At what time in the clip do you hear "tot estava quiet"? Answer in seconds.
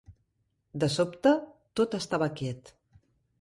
1.81-2.73